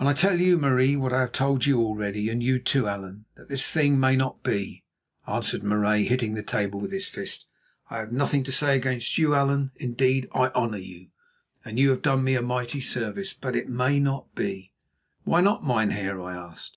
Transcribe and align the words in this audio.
"And 0.00 0.08
I 0.08 0.14
tell 0.14 0.40
you, 0.40 0.58
Marie, 0.58 0.96
what 0.96 1.12
I 1.12 1.20
have 1.20 1.30
told 1.30 1.64
you 1.64 1.78
already, 1.80 2.28
and 2.28 2.42
you 2.42 2.58
too, 2.58 2.88
Allan, 2.88 3.26
that 3.36 3.46
this 3.46 3.70
thing 3.70 4.00
may 4.00 4.16
not 4.16 4.42
be," 4.42 4.82
answered 5.28 5.62
Marais, 5.62 6.06
hitting 6.06 6.34
the 6.34 6.42
table 6.42 6.80
with 6.80 6.90
his 6.90 7.06
fist. 7.06 7.46
"I 7.88 7.98
have 7.98 8.10
nothing 8.10 8.42
to 8.42 8.50
say 8.50 8.76
against 8.76 9.16
you, 9.16 9.32
Allan; 9.32 9.70
indeed, 9.76 10.28
I 10.34 10.48
honour 10.48 10.78
you, 10.78 11.10
and 11.64 11.78
you 11.78 11.90
have 11.90 12.02
done 12.02 12.24
me 12.24 12.34
a 12.34 12.42
mighty 12.42 12.80
service, 12.80 13.32
but 13.32 13.54
it 13.54 13.68
may 13.68 14.00
not 14.00 14.34
be." 14.34 14.72
"Why 15.22 15.40
not, 15.40 15.64
mynheer?" 15.64 16.20
I 16.20 16.34
asked. 16.34 16.76